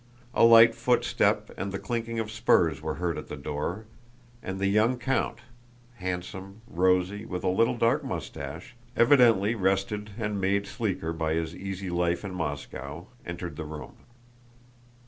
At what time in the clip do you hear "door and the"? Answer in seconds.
3.37-4.65